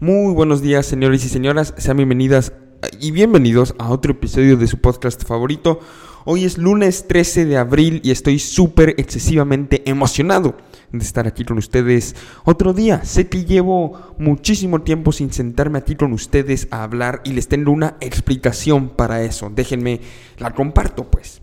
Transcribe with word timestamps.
Muy 0.00 0.32
buenos 0.32 0.62
días, 0.62 0.86
señores 0.86 1.24
y 1.24 1.28
señoras. 1.28 1.74
Sean 1.76 1.96
bienvenidas 1.96 2.52
y 3.00 3.10
bienvenidos 3.10 3.74
a 3.80 3.90
otro 3.90 4.12
episodio 4.12 4.56
de 4.56 4.68
su 4.68 4.78
podcast 4.78 5.24
favorito. 5.26 5.80
Hoy 6.24 6.44
es 6.44 6.56
lunes 6.56 7.08
13 7.08 7.46
de 7.46 7.56
abril 7.56 8.00
y 8.04 8.12
estoy 8.12 8.38
súper 8.38 8.90
excesivamente 8.96 9.82
emocionado 9.90 10.56
de 10.92 11.04
estar 11.04 11.26
aquí 11.26 11.44
con 11.44 11.58
ustedes 11.58 12.14
otro 12.44 12.74
día. 12.74 13.04
Sé 13.04 13.28
que 13.28 13.44
llevo 13.44 14.14
muchísimo 14.20 14.82
tiempo 14.82 15.10
sin 15.10 15.32
sentarme 15.32 15.78
aquí 15.78 15.96
con 15.96 16.12
ustedes 16.12 16.68
a 16.70 16.84
hablar 16.84 17.20
y 17.24 17.32
les 17.32 17.48
tengo 17.48 17.72
una 17.72 17.96
explicación 18.00 18.90
para 18.90 19.24
eso. 19.24 19.50
Déjenme, 19.52 20.00
la 20.38 20.54
comparto 20.54 21.10
pues. 21.10 21.42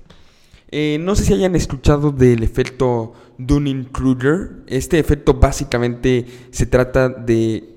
Eh, 0.71 0.97
no 1.01 1.15
sé 1.15 1.25
si 1.25 1.33
hayan 1.33 1.57
escuchado 1.57 2.11
del 2.11 2.41
efecto 2.41 3.11
Dunning-Kruger. 3.37 4.63
Este 4.67 4.97
efecto 4.97 5.33
básicamente 5.33 6.25
se 6.51 6.65
trata 6.65 7.09
de 7.09 7.74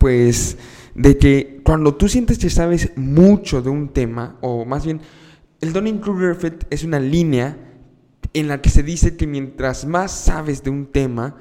pues 0.00 0.56
de 0.94 1.18
que 1.18 1.60
cuando 1.62 1.94
tú 1.94 2.08
sientes 2.08 2.38
que 2.38 2.48
sabes 2.48 2.90
mucho 2.96 3.60
de 3.60 3.68
un 3.68 3.90
tema, 3.90 4.38
o 4.40 4.64
más 4.64 4.86
bien, 4.86 5.02
el 5.60 5.74
Dunning-Kruger 5.74 6.30
effect 6.30 6.64
es 6.70 6.84
una 6.84 6.98
línea 6.98 7.58
en 8.32 8.48
la 8.48 8.62
que 8.62 8.70
se 8.70 8.82
dice 8.82 9.18
que 9.18 9.26
mientras 9.26 9.84
más 9.84 10.10
sabes 10.12 10.64
de 10.64 10.70
un 10.70 10.86
tema, 10.86 11.36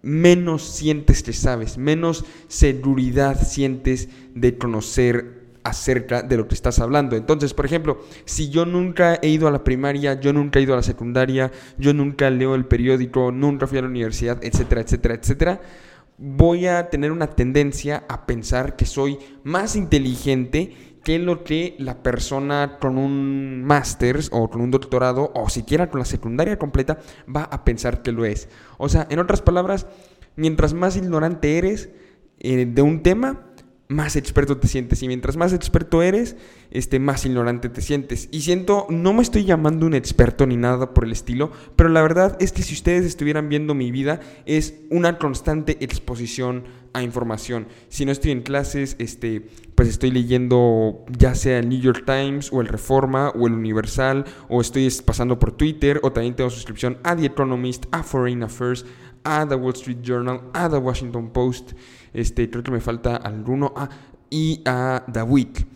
menos 0.00 0.62
sientes 0.62 1.22
que 1.22 1.34
sabes, 1.34 1.76
menos 1.76 2.24
seguridad 2.48 3.38
sientes 3.46 4.08
de 4.34 4.56
conocer 4.56 5.58
acerca 5.62 6.22
de 6.22 6.38
lo 6.38 6.48
que 6.48 6.54
estás 6.54 6.78
hablando. 6.78 7.16
Entonces, 7.16 7.52
por 7.52 7.66
ejemplo, 7.66 8.00
si 8.24 8.48
yo 8.48 8.64
nunca 8.64 9.18
he 9.20 9.28
ido 9.28 9.46
a 9.46 9.50
la 9.50 9.62
primaria, 9.62 10.18
yo 10.18 10.32
nunca 10.32 10.58
he 10.58 10.62
ido 10.62 10.72
a 10.72 10.78
la 10.78 10.82
secundaria, 10.82 11.52
yo 11.76 11.92
nunca 11.92 12.30
leo 12.30 12.54
el 12.54 12.64
periódico, 12.64 13.30
nunca 13.30 13.66
fui 13.66 13.76
a 13.76 13.82
la 13.82 13.88
universidad, 13.88 14.42
etcétera, 14.42 14.80
etcétera, 14.80 15.14
etcétera, 15.16 15.60
voy 16.20 16.66
a 16.66 16.90
tener 16.90 17.12
una 17.12 17.28
tendencia 17.28 18.04
a 18.08 18.26
pensar 18.26 18.76
que 18.76 18.84
soy 18.84 19.18
más 19.42 19.74
inteligente 19.74 20.76
que 21.02 21.18
lo 21.18 21.44
que 21.44 21.76
la 21.78 22.02
persona 22.02 22.76
con 22.78 22.98
un 22.98 23.64
máster 23.64 24.20
o 24.30 24.50
con 24.50 24.60
un 24.60 24.70
doctorado 24.70 25.32
o 25.34 25.48
siquiera 25.48 25.90
con 25.90 25.98
la 25.98 26.04
secundaria 26.04 26.58
completa 26.58 26.98
va 27.34 27.44
a 27.44 27.64
pensar 27.64 28.02
que 28.02 28.12
lo 28.12 28.26
es. 28.26 28.50
O 28.76 28.90
sea, 28.90 29.06
en 29.08 29.18
otras 29.18 29.40
palabras, 29.40 29.86
mientras 30.36 30.74
más 30.74 30.96
ignorante 30.96 31.56
eres 31.56 31.88
eh, 32.38 32.66
de 32.66 32.82
un 32.82 33.02
tema, 33.02 33.49
más 33.90 34.14
experto 34.14 34.56
te 34.56 34.68
sientes. 34.68 35.02
Y 35.02 35.08
mientras 35.08 35.36
más 35.36 35.52
experto 35.52 36.00
eres, 36.00 36.36
este, 36.70 37.00
más 37.00 37.26
ignorante 37.26 37.68
te 37.68 37.82
sientes. 37.82 38.28
Y 38.30 38.42
siento, 38.42 38.86
no 38.88 39.12
me 39.12 39.22
estoy 39.22 39.44
llamando 39.44 39.84
un 39.84 39.94
experto 39.94 40.46
ni 40.46 40.56
nada 40.56 40.94
por 40.94 41.04
el 41.04 41.12
estilo, 41.12 41.50
pero 41.74 41.88
la 41.88 42.00
verdad 42.00 42.36
es 42.40 42.52
que 42.52 42.62
si 42.62 42.72
ustedes 42.72 43.04
estuvieran 43.04 43.48
viendo 43.48 43.74
mi 43.74 43.90
vida, 43.90 44.20
es 44.46 44.74
una 44.90 45.18
constante 45.18 45.76
exposición 45.80 46.64
a 46.92 47.02
información. 47.02 47.66
Si 47.88 48.04
no 48.04 48.12
estoy 48.12 48.30
en 48.30 48.42
clases, 48.42 48.94
este, 49.00 49.48
pues 49.74 49.88
estoy 49.88 50.12
leyendo 50.12 51.04
ya 51.08 51.34
sea 51.34 51.58
el 51.58 51.68
New 51.68 51.80
York 51.80 52.04
Times 52.06 52.52
o 52.52 52.60
el 52.60 52.68
Reforma 52.68 53.30
o 53.30 53.48
el 53.48 53.54
Universal, 53.54 54.24
o 54.48 54.60
estoy 54.60 54.88
pasando 55.04 55.40
por 55.40 55.52
Twitter, 55.52 55.98
o 56.04 56.12
también 56.12 56.36
tengo 56.36 56.50
suscripción 56.50 56.98
a 57.02 57.16
The 57.16 57.26
Economist, 57.26 57.86
a 57.90 58.04
Foreign 58.04 58.44
Affairs, 58.44 58.84
a 59.24 59.46
The 59.46 59.54
Wall 59.54 59.74
Street 59.74 60.02
Journal, 60.02 60.40
a 60.52 60.68
The 60.68 60.76
Washington 60.76 61.30
Post. 61.30 61.72
Este, 62.12 62.50
creo 62.50 62.62
que 62.62 62.70
me 62.70 62.80
falta 62.80 63.16
alguno. 63.16 63.72
Ah, 63.76 63.88
y 64.30 64.62
a 64.64 65.04
The 65.12 65.22
Week. 65.22 65.66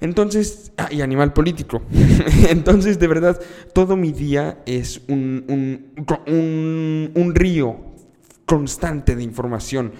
Entonces, 0.00 0.72
ah, 0.76 0.88
y 0.90 1.00
animal 1.00 1.32
político. 1.32 1.82
Entonces, 2.48 2.98
de 2.98 3.06
verdad, 3.06 3.40
todo 3.74 3.96
mi 3.96 4.12
día 4.12 4.62
es 4.66 5.00
un, 5.08 5.44
un, 5.48 7.12
un, 7.14 7.34
río 7.34 7.78
constante 8.44 9.16
de 9.16 9.22
información. 9.22 9.92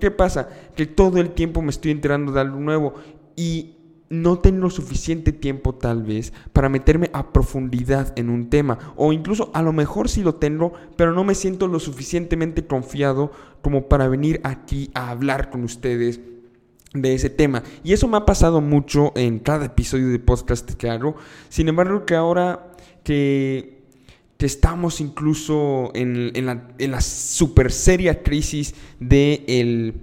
¿Qué 0.00 0.10
pasa? 0.10 0.48
Que 0.74 0.86
todo 0.86 1.20
el 1.20 1.30
tiempo 1.30 1.62
me 1.62 1.70
estoy 1.70 1.92
enterando 1.92 2.32
de 2.32 2.40
algo 2.40 2.58
nuevo 2.58 2.94
y 3.36 3.75
no 4.08 4.38
tengo 4.38 4.70
suficiente 4.70 5.32
tiempo 5.32 5.74
tal 5.74 6.02
vez 6.02 6.32
para 6.52 6.68
meterme 6.68 7.10
a 7.12 7.32
profundidad 7.32 8.16
en 8.16 8.30
un 8.30 8.48
tema. 8.50 8.78
O 8.96 9.12
incluso 9.12 9.50
a 9.54 9.62
lo 9.62 9.72
mejor 9.72 10.08
sí 10.08 10.22
lo 10.22 10.36
tengo 10.36 10.72
pero 10.96 11.12
no 11.12 11.24
me 11.24 11.34
siento 11.34 11.66
lo 11.66 11.80
suficientemente 11.80 12.66
confiado 12.66 13.32
como 13.62 13.88
para 13.88 14.08
venir 14.08 14.40
aquí 14.44 14.90
a 14.94 15.10
hablar 15.10 15.50
con 15.50 15.64
ustedes 15.64 16.20
de 16.94 17.14
ese 17.14 17.30
tema. 17.30 17.62
Y 17.82 17.92
eso 17.92 18.08
me 18.08 18.16
ha 18.16 18.24
pasado 18.24 18.60
mucho 18.60 19.12
en 19.16 19.38
cada 19.40 19.66
episodio 19.66 20.08
de 20.08 20.18
podcast 20.18 20.70
que 20.72 20.88
hago 20.88 21.16
sin 21.48 21.68
embargo 21.68 22.06
que 22.06 22.14
ahora 22.14 22.72
que, 23.02 23.82
que 24.38 24.46
estamos 24.46 25.00
incluso 25.00 25.90
en, 25.94 26.46
la, 26.46 26.68
en 26.78 26.90
la 26.92 27.00
super 27.00 27.72
seria 27.72 28.22
crisis 28.22 28.74
del 29.00 29.08
de 29.08 29.94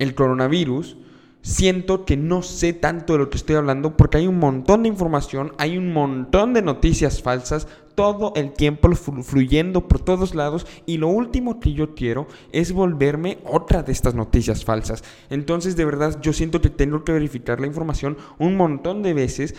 el 0.00 0.14
coronavirus 0.14 0.96
siento 1.44 2.06
que 2.06 2.16
no 2.16 2.40
sé 2.42 2.72
tanto 2.72 3.12
de 3.12 3.18
lo 3.20 3.30
que 3.30 3.36
estoy 3.36 3.56
hablando 3.56 3.98
porque 3.98 4.16
hay 4.16 4.26
un 4.26 4.38
montón 4.38 4.82
de 4.82 4.88
información, 4.88 5.52
hay 5.58 5.76
un 5.76 5.92
montón 5.92 6.54
de 6.54 6.62
noticias 6.62 7.22
falsas, 7.22 7.68
todo 7.94 8.32
el 8.36 8.52
tiempo 8.52 8.90
fluyendo 8.94 9.88
por 9.88 10.00
todos 10.00 10.34
lados 10.34 10.66
y 10.86 10.98
lo 10.98 11.08
último 11.08 11.60
que 11.60 11.72
yo 11.72 11.94
quiero 11.94 12.26
es 12.52 12.72
volverme 12.72 13.38
otra 13.44 13.82
de 13.82 13.92
estas 13.92 14.14
noticias 14.14 14.64
falsas. 14.64 15.04
Entonces 15.30 15.76
de 15.76 15.84
verdad 15.84 16.20
yo 16.20 16.32
siento 16.32 16.60
que 16.60 16.70
tengo 16.70 17.04
que 17.04 17.12
verificar 17.12 17.60
la 17.60 17.66
información 17.66 18.16
un 18.38 18.56
montón 18.56 19.02
de 19.02 19.14
veces 19.14 19.54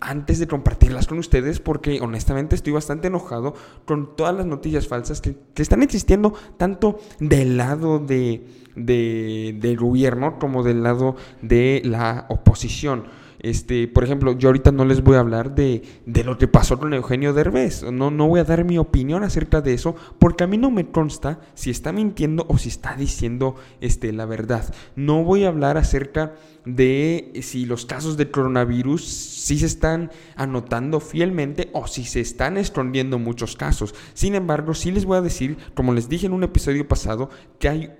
antes 0.00 0.38
de 0.38 0.46
compartirlas 0.46 1.06
con 1.06 1.18
ustedes 1.18 1.60
porque 1.60 2.00
honestamente 2.00 2.54
estoy 2.54 2.72
bastante 2.72 3.08
enojado 3.08 3.54
con 3.84 4.16
todas 4.16 4.34
las 4.34 4.46
noticias 4.46 4.88
falsas 4.88 5.20
que, 5.20 5.36
están 5.56 5.82
existiendo 5.82 6.34
tanto 6.58 6.98
del 7.18 7.56
lado 7.56 7.98
de, 7.98 8.46
de, 8.76 9.56
del 9.58 9.76
gobierno 9.76 10.38
como 10.38 10.62
del 10.62 10.82
lado 10.82 11.16
de 11.42 11.82
la 11.84 12.26
oposición. 12.28 13.04
Este, 13.40 13.88
por 13.88 14.04
ejemplo, 14.04 14.36
yo 14.36 14.48
ahorita 14.48 14.72
no 14.72 14.84
les 14.84 15.02
voy 15.02 15.16
a 15.16 15.20
hablar 15.20 15.54
de, 15.54 15.82
lo 16.06 16.38
que 16.38 16.48
pasó 16.48 16.78
con 16.78 16.94
Eugenio 16.94 17.32
Derbez. 17.32 17.84
No, 17.92 18.10
no 18.10 18.28
voy 18.28 18.40
a 18.40 18.44
dar 18.44 18.64
mi 18.64 18.78
opinión 18.78 19.22
acerca 19.22 19.60
de 19.60 19.74
eso 19.74 19.94
porque 20.18 20.44
a 20.44 20.46
mí 20.46 20.58
no 20.58 20.70
me 20.70 20.90
consta 20.90 21.40
si 21.54 21.70
está 21.70 21.92
mintiendo 21.92 22.46
o 22.48 22.58
si 22.58 22.68
está 22.68 22.94
diciendo 22.96 23.56
este, 23.80 24.12
la 24.12 24.26
verdad. 24.26 24.74
No 24.94 25.24
voy 25.24 25.44
a 25.44 25.48
hablar 25.48 25.76
acerca 25.76 26.34
de 26.64 27.32
si 27.42 27.64
los 27.64 27.86
casos 27.86 28.16
de 28.16 28.30
coronavirus 28.30 29.04
sí 29.04 29.58
se 29.58 29.66
están 29.66 30.10
anotando 30.34 31.00
fielmente 31.00 31.70
o 31.72 31.86
si 31.86 32.04
se 32.04 32.20
están 32.20 32.56
escondiendo 32.56 33.18
muchos 33.18 33.56
casos. 33.56 33.94
Sin 34.14 34.34
embargo, 34.34 34.74
sí 34.74 34.90
les 34.90 35.04
voy 35.04 35.18
a 35.18 35.22
decir, 35.22 35.56
como 35.74 35.94
les 35.94 36.08
dije 36.08 36.26
en 36.26 36.32
un 36.32 36.42
episodio 36.42 36.88
pasado, 36.88 37.30
que 37.58 37.68
hay 37.68 37.90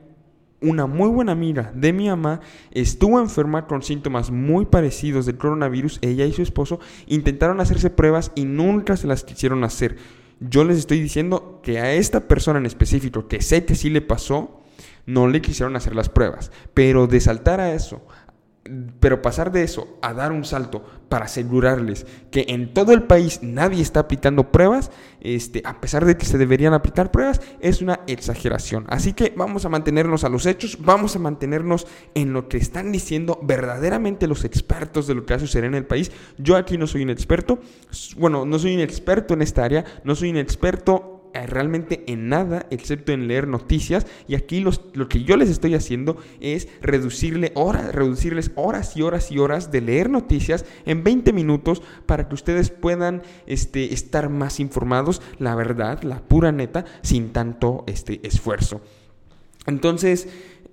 una 0.60 0.86
muy 0.86 1.08
buena 1.08 1.32
amiga 1.32 1.72
de 1.74 1.92
mi 1.92 2.08
mamá 2.08 2.40
estuvo 2.70 3.20
enferma 3.20 3.66
con 3.66 3.82
síntomas 3.82 4.30
muy 4.30 4.66
parecidos 4.66 5.26
del 5.26 5.38
coronavirus. 5.38 5.98
Ella 6.02 6.24
y 6.24 6.32
su 6.32 6.42
esposo 6.42 6.80
intentaron 7.06 7.60
hacerse 7.60 7.90
pruebas 7.90 8.32
y 8.34 8.44
nunca 8.44 8.96
se 8.96 9.06
las 9.06 9.24
quisieron 9.24 9.64
hacer. 9.64 9.96
Yo 10.40 10.64
les 10.64 10.78
estoy 10.78 11.00
diciendo 11.00 11.60
que 11.62 11.78
a 11.78 11.92
esta 11.92 12.28
persona 12.28 12.58
en 12.58 12.66
específico, 12.66 13.28
que 13.28 13.40
sé 13.40 13.64
que 13.64 13.74
sí 13.74 13.90
le 13.90 14.02
pasó, 14.02 14.60
no 15.06 15.28
le 15.28 15.40
quisieron 15.40 15.76
hacer 15.76 15.94
las 15.94 16.08
pruebas. 16.08 16.50
Pero 16.74 17.06
de 17.06 17.20
saltar 17.20 17.60
a 17.60 17.72
eso, 17.72 18.06
pero 19.00 19.22
pasar 19.22 19.52
de 19.52 19.62
eso 19.62 19.98
a 20.02 20.12
dar 20.12 20.32
un 20.32 20.44
salto 20.44 20.84
para 21.08 21.26
asegurarles 21.26 22.06
que 22.30 22.46
en 22.48 22.74
todo 22.74 22.92
el 22.92 23.04
país 23.04 23.40
nadie 23.42 23.82
está 23.82 24.00
aplicando 24.00 24.50
pruebas, 24.50 24.90
este, 25.20 25.62
a 25.64 25.80
pesar 25.80 26.04
de 26.04 26.16
que 26.16 26.26
se 26.26 26.38
deberían 26.38 26.74
aplicar 26.74 27.10
pruebas, 27.10 27.40
es 27.60 27.82
una 27.82 28.00
exageración. 28.06 28.84
Así 28.88 29.12
que 29.12 29.32
vamos 29.36 29.64
a 29.64 29.68
mantenernos 29.68 30.24
a 30.24 30.28
los 30.28 30.46
hechos, 30.46 30.78
vamos 30.80 31.16
a 31.16 31.18
mantenernos 31.18 31.86
en 32.14 32.32
lo 32.32 32.48
que 32.48 32.56
están 32.56 32.92
diciendo 32.92 33.38
verdaderamente 33.42 34.26
los 34.26 34.44
expertos 34.44 35.06
de 35.06 35.14
lo 35.14 35.24
que 35.24 35.34
va 35.34 35.36
a 35.36 35.40
suceder 35.40 35.64
en 35.64 35.74
el 35.74 35.86
país. 35.86 36.10
Yo 36.38 36.56
aquí 36.56 36.78
no 36.78 36.86
soy 36.86 37.02
un 37.02 37.10
experto, 37.10 37.60
bueno, 38.16 38.44
no 38.44 38.58
soy 38.58 38.74
un 38.74 38.80
experto 38.80 39.34
en 39.34 39.42
esta 39.42 39.64
área, 39.64 39.84
no 40.04 40.14
soy 40.14 40.30
un 40.30 40.36
experto 40.36 41.15
realmente 41.44 42.04
en 42.06 42.28
nada 42.28 42.66
excepto 42.70 43.12
en 43.12 43.28
leer 43.28 43.48
noticias 43.48 44.06
y 44.28 44.34
aquí 44.34 44.60
lo 44.60 45.08
que 45.08 45.24
yo 45.24 45.36
les 45.36 45.50
estoy 45.50 45.74
haciendo 45.74 46.16
es 46.40 46.68
reducirle 46.80 47.52
horas, 47.54 47.94
reducirles 47.94 48.52
horas 48.54 48.96
y 48.96 49.02
horas 49.02 49.30
y 49.30 49.38
horas 49.38 49.70
de 49.70 49.80
leer 49.80 50.08
noticias 50.08 50.64
en 50.86 51.04
20 51.04 51.32
minutos 51.32 51.82
para 52.06 52.28
que 52.28 52.34
ustedes 52.34 52.70
puedan 52.70 53.22
este, 53.46 53.92
estar 53.92 54.28
más 54.30 54.60
informados, 54.60 55.20
la 55.38 55.54
verdad, 55.54 56.02
la 56.02 56.20
pura 56.20 56.52
neta, 56.52 56.84
sin 57.02 57.32
tanto 57.32 57.84
este, 57.86 58.26
esfuerzo. 58.26 58.80
Entonces, 59.66 60.28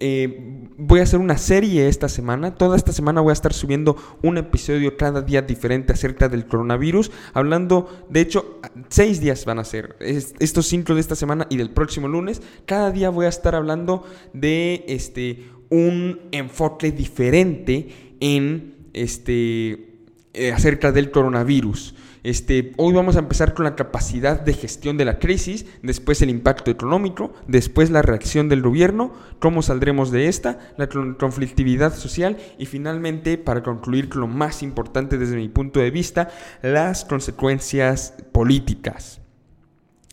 eh, 0.05 0.67
voy 0.77 0.99
a 0.99 1.03
hacer 1.03 1.17
una 1.21 1.37
serie 1.37 1.87
esta 1.87 2.09
semana. 2.09 2.55
Toda 2.55 2.75
esta 2.75 2.91
semana 2.91 3.21
voy 3.21 3.29
a 3.29 3.33
estar 3.39 3.53
subiendo 3.53 3.95
un 4.21 4.37
episodio 4.37 4.97
cada 4.97 5.21
día 5.21 5.41
diferente 5.41 5.93
acerca 5.93 6.27
del 6.27 6.45
coronavirus. 6.45 7.09
Hablando, 7.33 8.05
de 8.09 8.19
hecho, 8.19 8.59
seis 8.89 9.21
días 9.21 9.45
van 9.45 9.59
a 9.59 9.63
ser. 9.63 9.95
estos 10.01 10.67
cinco 10.67 10.93
de 10.93 10.99
esta 10.99 11.15
semana 11.15 11.47
y 11.49 11.55
del 11.55 11.69
próximo 11.69 12.09
lunes. 12.09 12.41
Cada 12.65 12.91
día 12.91 13.11
voy 13.11 13.27
a 13.27 13.29
estar 13.29 13.55
hablando 13.55 14.03
de 14.33 14.83
este 14.89 15.45
un 15.69 16.19
enfoque 16.33 16.91
diferente 16.91 17.87
en 18.19 18.75
este 18.91 20.01
eh, 20.33 20.51
acerca 20.51 20.91
del 20.91 21.11
coronavirus. 21.11 21.95
Este, 22.23 22.71
hoy 22.77 22.93
vamos 22.93 23.17
a 23.17 23.19
empezar 23.19 23.53
con 23.53 23.65
la 23.65 23.75
capacidad 23.75 24.39
de 24.39 24.53
gestión 24.53 24.97
de 24.97 25.03
la 25.03 25.19
crisis, 25.19 25.65
después 25.81 26.21
el 26.21 26.29
impacto 26.29 26.71
económico, 26.71 27.33
después 27.47 27.89
la 27.89 28.01
reacción 28.01 28.47
del 28.47 28.61
gobierno, 28.61 29.13
cómo 29.39 29.61
saldremos 29.61 30.09
de 30.09 30.29
esta, 30.29 30.59
la 30.77 30.87
conflictividad 30.87 31.93
social 31.93 32.37
y 32.57 32.65
finalmente, 32.65 33.37
para 33.37 33.61
concluir 33.61 34.07
con 34.07 34.21
lo 34.21 34.27
más 34.27 34.63
importante 34.63 35.17
desde 35.17 35.35
mi 35.35 35.49
punto 35.49 35.81
de 35.81 35.91
vista, 35.91 36.29
las 36.61 37.03
consecuencias 37.03 38.13
políticas. 38.31 39.22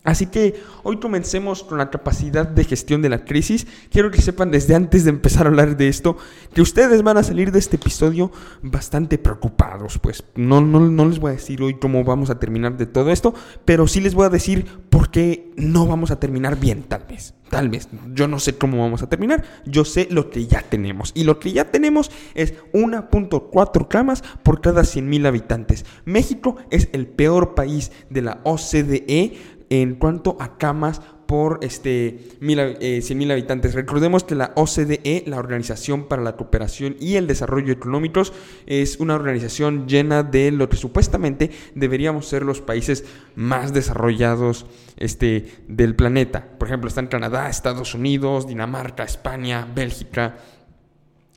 Así 0.02 0.26
que 0.26 0.58
hoy 0.82 0.98
comencemos 0.98 1.62
con 1.62 1.76
la 1.76 1.90
capacidad 1.90 2.48
de 2.48 2.64
gestión 2.64 3.02
de 3.02 3.10
la 3.10 3.24
crisis. 3.26 3.66
Quiero 3.90 4.10
que 4.10 4.22
sepan 4.22 4.50
desde 4.50 4.74
antes 4.74 5.04
de 5.04 5.10
empezar 5.10 5.44
a 5.44 5.50
hablar 5.50 5.76
de 5.76 5.88
esto 5.88 6.16
que 6.54 6.62
ustedes 6.62 7.02
van 7.02 7.18
a 7.18 7.22
salir 7.22 7.52
de 7.52 7.58
este 7.58 7.76
episodio 7.76 8.32
bastante 8.62 9.18
preocupados. 9.18 9.98
Pues 9.98 10.24
no, 10.36 10.62
no, 10.62 10.80
no 10.80 11.04
les 11.04 11.18
voy 11.18 11.32
a 11.32 11.34
decir 11.34 11.62
hoy 11.62 11.74
cómo 11.74 12.02
vamos 12.02 12.30
a 12.30 12.38
terminar 12.38 12.78
de 12.78 12.86
todo 12.86 13.10
esto, 13.10 13.34
pero 13.66 13.86
sí 13.86 14.00
les 14.00 14.14
voy 14.14 14.24
a 14.24 14.30
decir 14.30 14.64
por 14.88 15.10
qué 15.10 15.50
no 15.56 15.86
vamos 15.86 16.10
a 16.10 16.18
terminar 16.18 16.58
bien, 16.58 16.82
tal 16.82 17.04
vez. 17.06 17.34
Tal 17.50 17.68
vez. 17.68 17.88
Yo 18.14 18.28
no 18.28 18.38
sé 18.38 18.56
cómo 18.56 18.78
vamos 18.78 19.02
a 19.02 19.08
terminar. 19.08 19.42
Yo 19.66 19.84
sé 19.84 20.06
lo 20.08 20.30
que 20.30 20.46
ya 20.46 20.62
tenemos. 20.62 21.10
Y 21.14 21.24
lo 21.24 21.40
que 21.40 21.52
ya 21.52 21.64
tenemos 21.64 22.12
es 22.34 22.54
1.4 22.72 23.88
camas 23.88 24.22
por 24.44 24.60
cada 24.60 24.82
100.000 24.82 25.26
habitantes. 25.26 25.84
México 26.04 26.56
es 26.70 26.88
el 26.92 27.08
peor 27.08 27.56
país 27.56 27.90
de 28.08 28.22
la 28.22 28.40
OCDE 28.44 29.59
en 29.70 29.94
cuanto 29.94 30.36
a 30.40 30.58
camas 30.58 31.00
por 31.30 31.60
este, 31.62 32.18
mil, 32.40 32.58
eh, 32.58 33.00
mil 33.14 33.30
habitantes. 33.30 33.74
Recordemos 33.74 34.24
que 34.24 34.34
la 34.34 34.50
OCDE, 34.56 35.22
la 35.28 35.38
Organización 35.38 36.08
para 36.08 36.22
la 36.22 36.36
Cooperación 36.36 36.96
y 36.98 37.14
el 37.14 37.28
Desarrollo 37.28 37.72
Económicos, 37.72 38.32
es 38.66 38.98
una 38.98 39.14
organización 39.14 39.86
llena 39.86 40.24
de 40.24 40.50
lo 40.50 40.68
que 40.68 40.76
supuestamente 40.76 41.52
deberíamos 41.76 42.26
ser 42.26 42.42
los 42.42 42.60
países 42.60 43.04
más 43.36 43.72
desarrollados 43.72 44.66
este, 44.96 45.46
del 45.68 45.94
planeta. 45.94 46.58
Por 46.58 46.66
ejemplo, 46.66 46.88
están 46.88 47.06
Canadá, 47.06 47.48
Estados 47.48 47.94
Unidos, 47.94 48.48
Dinamarca, 48.48 49.04
España, 49.04 49.68
Bélgica, 49.72 50.36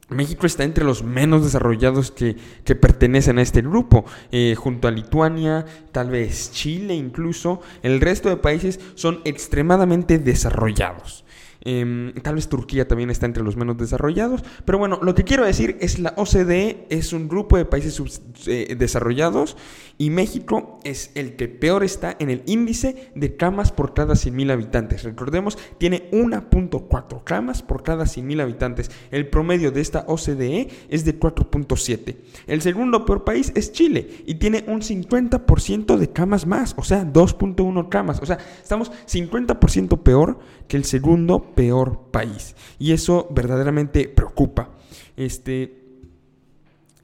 México 0.09 0.45
está 0.45 0.63
entre 0.63 0.83
los 0.83 1.03
menos 1.03 1.43
desarrollados 1.43 2.11
que, 2.11 2.35
pertenecen 2.75 3.39
a 3.39 3.41
este 3.41 3.61
grupo, 3.61 4.05
eh, 4.31 4.55
junto 4.57 4.87
a 4.87 4.91
Lituania, 4.91 5.65
tal 5.91 6.09
vez 6.09 6.51
Chile 6.51 6.93
incluso. 6.93 7.61
El 7.81 8.01
resto 8.01 8.29
de 8.29 8.37
países 8.37 8.79
son 8.95 9.21
extremadamente 9.25 10.19
desarrollados. 10.19 11.22
Em, 11.65 12.13
tal 12.21 12.35
vez 12.35 12.49
Turquía 12.49 12.87
también 12.87 13.09
está 13.09 13.25
entre 13.25 13.43
los 13.43 13.55
menos 13.55 13.77
desarrollados. 13.77 14.43
Pero 14.65 14.77
bueno, 14.77 14.99
lo 15.01 15.15
que 15.15 15.23
quiero 15.23 15.45
decir 15.45 15.77
es 15.79 15.99
la 15.99 16.13
OCDE 16.17 16.87
es 16.89 17.13
un 17.13 17.27
grupo 17.27 17.57
de 17.57 17.65
países 17.65 18.01
eh, 18.47 18.75
desarrollados 18.77 19.55
y 19.97 20.09
México 20.09 20.79
es 20.83 21.11
el 21.15 21.35
que 21.35 21.47
peor 21.47 21.83
está 21.83 22.15
en 22.19 22.29
el 22.29 22.43
índice 22.45 23.11
de 23.15 23.35
camas 23.35 23.71
por 23.71 23.93
cada 23.93 24.15
100.000 24.15 24.51
habitantes. 24.51 25.03
Recordemos, 25.03 25.57
tiene 25.77 26.09
1.4 26.11 27.23
camas 27.23 27.61
por 27.61 27.83
cada 27.83 28.05
100.000 28.05 28.41
habitantes. 28.41 28.91
El 29.11 29.27
promedio 29.27 29.71
de 29.71 29.81
esta 29.81 30.05
OCDE 30.07 30.69
es 30.89 31.05
de 31.05 31.19
4.7. 31.19 32.15
El 32.47 32.61
segundo 32.61 33.05
peor 33.05 33.23
país 33.23 33.51
es 33.55 33.71
Chile 33.71 34.23
y 34.25 34.35
tiene 34.35 34.65
un 34.67 34.81
50% 34.81 35.97
de 35.97 36.11
camas 36.11 36.45
más, 36.45 36.73
o 36.77 36.83
sea, 36.83 37.05
2.1 37.05 37.89
camas. 37.89 38.19
O 38.21 38.25
sea, 38.25 38.37
estamos 38.61 38.91
50% 38.91 40.01
peor 40.03 40.39
el 40.73 40.85
segundo 40.85 41.53
peor 41.55 42.11
país. 42.11 42.55
Y 42.79 42.91
eso 42.91 43.27
verdaderamente 43.31 44.07
preocupa. 44.07 44.69
Este, 45.15 45.83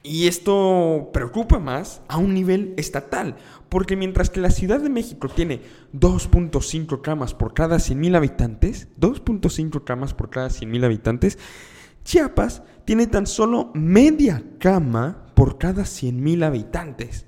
y 0.02 0.26
esto 0.26 1.10
preocupa 1.12 1.58
más 1.58 2.00
a 2.08 2.16
un 2.16 2.32
nivel 2.32 2.74
estatal, 2.78 3.36
porque 3.68 3.96
mientras 3.96 4.30
que 4.30 4.40
la 4.40 4.50
Ciudad 4.50 4.80
de 4.80 4.88
México 4.88 5.28
tiene 5.28 5.60
2.5 5.94 7.02
camas 7.02 7.34
por 7.34 7.52
cada 7.52 7.76
100.000 7.76 8.16
habitantes, 8.16 8.88
2.5 8.98 9.84
camas 9.84 10.14
por 10.14 10.30
cada 10.30 10.48
100.000 10.48 10.84
habitantes, 10.84 11.38
Chiapas 12.04 12.62
tiene 12.86 13.06
tan 13.06 13.26
solo 13.26 13.70
media 13.74 14.42
cama 14.58 15.26
por 15.34 15.58
cada 15.58 15.82
100.000 15.82 16.44
habitantes. 16.44 17.26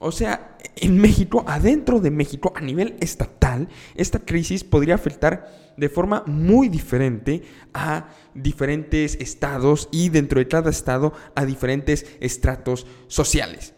O 0.00 0.12
sea, 0.12 0.56
en 0.76 0.98
México, 0.98 1.44
adentro 1.46 2.00
de 2.00 2.10
México, 2.10 2.52
a 2.54 2.60
nivel 2.60 2.96
estatal, 3.00 3.68
esta 3.96 4.20
crisis 4.20 4.62
podría 4.62 4.94
afectar 4.94 5.72
de 5.76 5.88
forma 5.88 6.22
muy 6.26 6.68
diferente 6.68 7.42
a 7.74 8.08
diferentes 8.34 9.16
estados 9.20 9.88
y 9.90 10.08
dentro 10.10 10.38
de 10.38 10.48
cada 10.48 10.70
estado 10.70 11.12
a 11.34 11.44
diferentes 11.44 12.06
estratos 12.20 12.86
sociales. 13.08 13.74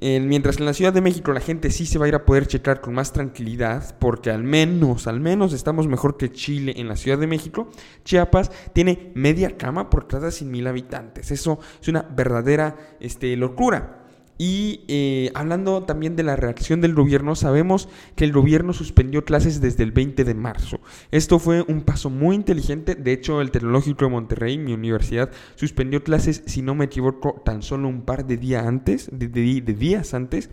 mientras 0.00 0.56
en 0.56 0.64
la 0.64 0.72
Ciudad 0.72 0.94
de 0.94 1.02
México 1.02 1.34
la 1.34 1.40
gente 1.40 1.70
sí 1.70 1.84
se 1.84 1.98
va 1.98 2.06
a 2.06 2.08
ir 2.08 2.14
a 2.14 2.24
poder 2.24 2.46
checar 2.46 2.80
con 2.80 2.94
más 2.94 3.12
tranquilidad, 3.12 3.98
porque 3.98 4.30
al 4.30 4.42
menos, 4.42 5.06
al 5.06 5.20
menos 5.20 5.52
estamos 5.52 5.86
mejor 5.86 6.16
que 6.16 6.32
Chile 6.32 6.72
en 6.76 6.88
la 6.88 6.96
Ciudad 6.96 7.18
de 7.18 7.26
México, 7.26 7.68
Chiapas 8.04 8.50
tiene 8.72 9.12
media 9.14 9.58
cama 9.58 9.90
por 9.90 10.06
cada 10.06 10.30
100 10.30 10.50
mil 10.50 10.66
habitantes. 10.66 11.30
Eso 11.30 11.60
es 11.80 11.88
una 11.88 12.02
verdadera 12.02 12.96
este, 13.00 13.36
locura. 13.36 14.01
Y 14.38 14.80
eh, 14.88 15.30
hablando 15.34 15.84
también 15.84 16.16
de 16.16 16.22
la 16.22 16.36
reacción 16.36 16.80
del 16.80 16.94
gobierno, 16.94 17.36
sabemos 17.36 17.88
que 18.16 18.24
el 18.24 18.32
gobierno 18.32 18.72
suspendió 18.72 19.24
clases 19.24 19.60
desde 19.60 19.84
el 19.84 19.92
20 19.92 20.24
de 20.24 20.34
marzo. 20.34 20.80
Esto 21.10 21.38
fue 21.38 21.62
un 21.62 21.82
paso 21.82 22.10
muy 22.10 22.34
inteligente. 22.34 22.94
De 22.94 23.12
hecho, 23.12 23.40
el 23.40 23.50
Tecnológico 23.50 24.04
de 24.06 24.10
Monterrey, 24.10 24.58
mi 24.58 24.72
universidad, 24.72 25.30
suspendió 25.54 26.02
clases, 26.02 26.42
si 26.46 26.62
no 26.62 26.74
me 26.74 26.86
equivoco, 26.86 27.40
tan 27.44 27.62
solo 27.62 27.88
un 27.88 28.02
par 28.02 28.26
de 28.26 28.36
días 28.36 28.66
antes, 28.66 29.08
de 29.12 29.28
días 29.28 30.14
antes. 30.14 30.50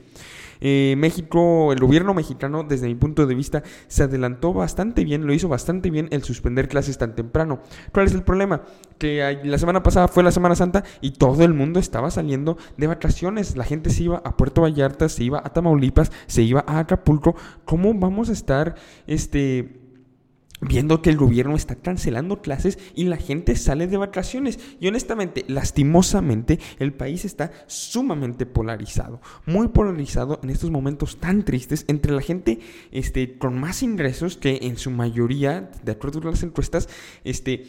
Eh, 0.61 0.95
México, 0.97 1.71
el 1.73 1.79
gobierno 1.79 2.13
mexicano, 2.13 2.63
desde 2.63 2.87
mi 2.87 2.95
punto 2.95 3.25
de 3.25 3.35
vista, 3.35 3.63
se 3.87 4.03
adelantó 4.03 4.53
bastante 4.53 5.03
bien, 5.03 5.25
lo 5.25 5.33
hizo 5.33 5.47
bastante 5.47 5.89
bien 5.89 6.07
el 6.11 6.23
suspender 6.23 6.67
clases 6.67 6.97
tan 6.97 7.15
temprano. 7.15 7.61
¿Cuál 7.91 8.07
es 8.07 8.13
el 8.13 8.23
problema? 8.23 8.63
Que 8.97 9.39
la 9.43 9.57
semana 9.57 9.83
pasada 9.83 10.07
fue 10.07 10.23
la 10.23 10.31
Semana 10.31 10.55
Santa 10.55 10.83
y 11.01 11.11
todo 11.11 11.43
el 11.43 11.53
mundo 11.53 11.79
estaba 11.79 12.11
saliendo 12.11 12.57
de 12.77 12.87
vacaciones. 12.87 13.55
La 13.55 13.63
gente 13.63 13.89
se 13.89 14.03
iba 14.03 14.21
a 14.23 14.35
Puerto 14.35 14.61
Vallarta, 14.61 15.09
se 15.09 15.23
iba 15.23 15.39
a 15.43 15.53
Tamaulipas, 15.53 16.11
se 16.27 16.41
iba 16.41 16.63
a 16.67 16.79
Acapulco. 16.79 17.35
¿Cómo 17.65 17.93
vamos 17.93 18.29
a 18.29 18.33
estar, 18.33 18.75
este 19.07 19.78
viendo 20.61 21.01
que 21.01 21.09
el 21.09 21.17
gobierno 21.17 21.55
está 21.55 21.75
cancelando 21.75 22.41
clases 22.41 22.79
y 22.95 23.05
la 23.05 23.17
gente 23.17 23.55
sale 23.55 23.87
de 23.87 23.97
vacaciones. 23.97 24.59
Y 24.79 24.87
honestamente, 24.87 25.45
lastimosamente, 25.47 26.59
el 26.79 26.93
país 26.93 27.25
está 27.25 27.51
sumamente 27.67 28.45
polarizado, 28.45 29.21
muy 29.45 29.69
polarizado 29.69 30.39
en 30.43 30.49
estos 30.49 30.71
momentos 30.71 31.17
tan 31.17 31.43
tristes 31.43 31.85
entre 31.87 32.11
la 32.11 32.21
gente 32.21 32.59
este, 32.91 33.37
con 33.37 33.59
más 33.59 33.83
ingresos 33.83 34.37
que 34.37 34.59
en 34.63 34.77
su 34.77 34.91
mayoría, 34.91 35.71
de 35.83 35.91
acuerdo 35.91 36.19
a 36.27 36.31
las 36.31 36.43
encuestas, 36.43 36.89
este, 37.23 37.65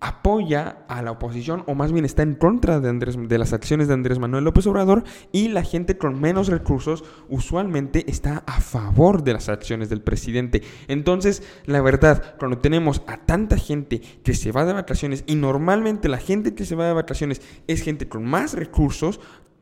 apoya 0.00 0.84
a 0.88 1.02
la 1.02 1.12
oposición 1.12 1.64
o 1.66 1.74
más 1.74 1.92
bien 1.92 2.04
está 2.04 2.22
en 2.22 2.34
contra 2.34 2.80
de, 2.80 2.88
Andrés, 2.88 3.16
de 3.18 3.38
las 3.38 3.52
acciones 3.52 3.88
de 3.88 3.94
Andrés 3.94 4.18
Manuel 4.18 4.44
López 4.44 4.66
Obrador 4.66 5.04
y 5.32 5.48
la 5.48 5.62
gente 5.62 5.96
con 5.96 6.20
menos 6.20 6.48
recursos 6.48 7.04
usualmente 7.28 8.10
está 8.10 8.42
a 8.46 8.60
favor 8.60 9.24
de 9.24 9.32
las 9.32 9.48
acciones 9.48 9.88
del 9.88 10.02
presidente. 10.02 10.62
Entonces, 10.88 11.42
la 11.64 11.80
verdad, 11.80 12.36
cuando 12.38 12.58
tenemos 12.58 13.02
a 13.06 13.18
tanta 13.18 13.56
gente 13.56 14.00
que 14.00 14.34
se 14.34 14.52
va 14.52 14.64
de 14.64 14.72
vacaciones 14.72 15.24
y 15.26 15.36
normalmente 15.36 16.08
la 16.08 16.18
gente 16.18 16.54
que 16.54 16.66
se 16.66 16.74
va 16.74 16.86
de 16.86 16.92
vacaciones 16.92 17.40
es 17.66 17.82
gente 17.82 18.08
con 18.08 18.24
más 18.24 18.54
recursos, 18.54 19.20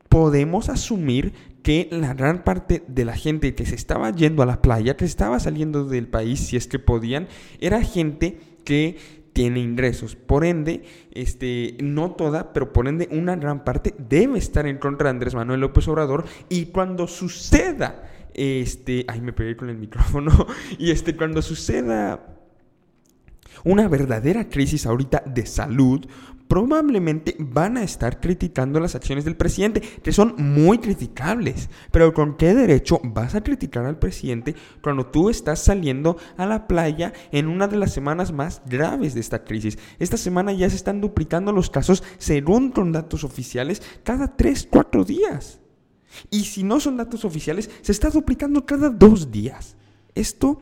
podemos 0.09 0.69
asumir 0.69 1.33
que 1.63 1.87
la 1.91 2.13
gran 2.13 2.43
parte 2.43 2.83
de 2.87 3.05
la 3.05 3.15
gente 3.15 3.55
que 3.55 3.65
se 3.65 3.73
estaba 3.75 4.11
yendo 4.11 4.43
a 4.43 4.45
la 4.45 4.61
playa, 4.61 4.95
que 4.97 5.05
estaba 5.05 5.39
saliendo 5.39 5.85
del 5.85 6.07
país 6.07 6.39
si 6.39 6.57
es 6.57 6.67
que 6.67 6.77
podían, 6.77 7.27
era 7.59 7.81
gente 7.81 8.37
que 8.63 9.22
tiene 9.33 9.59
ingresos. 9.59 10.15
Por 10.15 10.45
ende, 10.45 10.83
este, 11.11 11.75
no 11.81 12.11
toda, 12.11 12.53
pero 12.53 12.71
por 12.71 12.87
ende 12.87 13.09
una 13.11 13.35
gran 13.35 13.63
parte 13.63 13.93
debe 13.97 14.37
estar 14.39 14.65
en 14.67 14.77
contra 14.77 15.05
de 15.05 15.11
Andrés 15.11 15.35
Manuel 15.35 15.59
López 15.59 15.87
Obrador 15.87 16.25
y 16.49 16.67
cuando 16.67 17.07
suceda, 17.07 18.09
este, 18.33 19.05
ay 19.07 19.21
me 19.21 19.33
pegué 19.33 19.57
con 19.57 19.69
el 19.69 19.77
micrófono, 19.77 20.31
y 20.77 20.91
este, 20.91 21.15
cuando 21.15 21.41
suceda 21.41 22.42
una 23.63 23.87
verdadera 23.87 24.49
crisis 24.49 24.85
ahorita 24.85 25.23
de 25.25 25.45
salud, 25.45 26.05
probablemente 26.47 27.35
van 27.39 27.77
a 27.77 27.83
estar 27.83 28.19
criticando 28.19 28.79
las 28.79 28.93
acciones 28.93 29.25
del 29.25 29.35
presidente, 29.35 29.81
que 29.81 30.11
son 30.11 30.35
muy 30.37 30.77
criticables. 30.77 31.69
Pero 31.91 32.13
¿con 32.13 32.37
qué 32.37 32.53
derecho 32.53 32.99
vas 33.03 33.33
a 33.33 33.41
criticar 33.41 33.85
al 33.85 33.97
presidente 33.97 34.55
cuando 34.81 35.07
tú 35.07 35.29
estás 35.29 35.63
saliendo 35.63 36.17
a 36.37 36.45
la 36.45 36.67
playa 36.67 37.11
en 37.31 37.47
una 37.47 37.67
de 37.67 37.77
las 37.77 37.91
semanas 37.91 38.31
más 38.31 38.61
graves 38.65 39.13
de 39.15 39.21
esta 39.21 39.43
crisis? 39.43 39.79
Esta 39.97 40.17
semana 40.17 40.53
ya 40.53 40.69
se 40.69 40.75
están 40.75 41.01
duplicando 41.01 41.51
los 41.51 41.69
casos, 41.69 42.03
según 42.19 42.71
con 42.71 42.91
datos 42.91 43.23
oficiales, 43.23 43.81
cada 44.03 44.35
3, 44.35 44.67
4 44.69 45.05
días. 45.05 45.59
Y 46.29 46.41
si 46.43 46.61
no 46.61 46.79
son 46.79 46.97
datos 46.97 47.25
oficiales, 47.25 47.71
se 47.81 47.91
está 47.91 48.11
duplicando 48.11 48.65
cada 48.65 48.89
dos 48.91 49.31
días. 49.31 49.75
Esto 50.15 50.59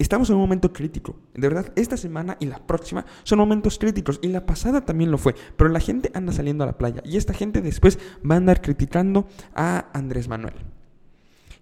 Estamos 0.00 0.30
en 0.30 0.36
un 0.36 0.40
momento 0.40 0.72
crítico. 0.72 1.14
De 1.34 1.46
verdad, 1.46 1.72
esta 1.76 1.98
semana 1.98 2.38
y 2.40 2.46
la 2.46 2.66
próxima 2.66 3.04
son 3.22 3.38
momentos 3.38 3.78
críticos. 3.78 4.18
Y 4.22 4.28
la 4.28 4.46
pasada 4.46 4.86
también 4.86 5.10
lo 5.10 5.18
fue. 5.18 5.34
Pero 5.58 5.68
la 5.68 5.78
gente 5.78 6.10
anda 6.14 6.32
saliendo 6.32 6.64
a 6.64 6.66
la 6.66 6.78
playa. 6.78 7.02
Y 7.04 7.18
esta 7.18 7.34
gente 7.34 7.60
después 7.60 7.98
va 8.28 8.36
a 8.36 8.38
andar 8.38 8.62
criticando 8.62 9.28
a 9.54 9.90
Andrés 9.92 10.26
Manuel. 10.26 10.54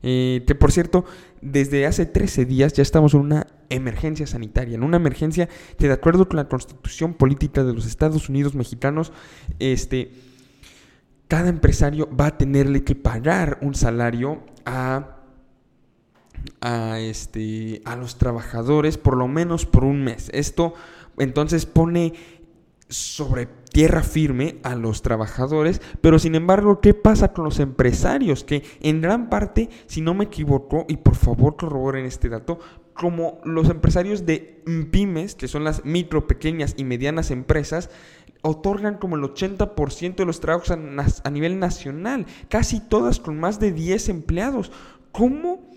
Que 0.01 0.57
por 0.57 0.71
cierto, 0.71 1.05
desde 1.43 1.85
hace 1.85 2.07
13 2.07 2.45
días 2.45 2.73
ya 2.75 2.83
estamos 2.83 3.15
en 3.15 3.21
una 3.21 3.49
emergencia 3.71 4.29
sanitaria, 4.29 4.77
en 4.77 4.85
una 4.85 4.99
emergencia 4.99 5.49
que 5.77 5.89
de 5.89 5.95
acuerdo 5.95 6.29
con 6.29 6.37
la 6.37 6.49
constitución 6.49 7.15
política 7.15 7.65
de 7.65 7.75
los 7.75 7.87
Estados 7.87 8.29
Unidos 8.29 8.55
mexicanos, 8.55 9.13
este, 9.59 10.13
cada 11.27 11.49
empresario 11.49 12.09
va 12.15 12.27
a 12.27 12.39
tenerle 12.39 12.85
que 12.85 12.95
pagar 12.95 13.59
un 13.63 13.75
salario 13.75 14.45
a 14.65 15.18
a, 16.61 16.99
este, 17.01 17.83
a 17.85 17.97
los 17.97 18.19
trabajadores 18.19 18.99
por 18.99 19.17
lo 19.17 19.29
menos 19.29 19.67
por 19.67 19.85
un 19.85 20.05
mes. 20.05 20.31
Esto 20.33 20.75
entonces 21.19 21.67
pone 21.67 22.15
sobre 22.89 23.47
tierra 23.47 24.03
firme 24.03 24.59
a 24.63 24.75
los 24.75 25.03
trabajadores, 25.03 25.81
pero 26.01 26.19
sin 26.19 26.35
embargo, 26.35 26.81
¿qué 26.81 26.95
pasa 26.95 27.33
con 27.33 27.45
los 27.45 27.61
empresarios? 27.61 28.45
Que 28.45 28.65
en 28.81 29.01
gran 29.01 29.29
parte, 29.29 29.69
si 29.87 30.01
no 30.01 30.15
me 30.15 30.25
equivoco, 30.25 30.87
y 30.89 30.97
por 30.97 31.15
favor 31.15 31.57
corroboren 31.57 32.07
este 32.07 32.29
dato, 32.29 32.59
como 32.95 33.41
los 33.45 33.69
empresarios 33.69 34.27
de 34.27 34.63
pymes, 34.91 35.35
que 35.35 35.49
son 35.49 35.65
las 35.65 35.85
micro, 35.85 36.27
pequeñas 36.27 36.75
y 36.77 36.85
medianas 36.85 37.31
empresas, 37.31 37.91
otorgan 38.43 38.97
como 38.99 39.17
el 39.17 39.23
80% 39.23 40.17
de 40.17 40.25
los 40.25 40.41
trabajos 40.41 40.71
a, 40.71 40.79
a, 41.25 41.31
nivel 41.31 41.59
nacional, 41.59 42.27
casi 42.49 42.81
todas 42.81 43.21
con 43.21 43.39
más 43.39 43.61
de 43.61 43.73
10 43.73 44.09
empleados. 44.09 44.73
¿Cómo 45.13 45.68